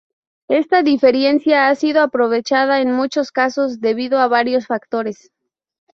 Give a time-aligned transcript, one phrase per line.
[0.47, 5.29] Esta diferencia no ha sido aprovechada en muchos casos debido a varios factores.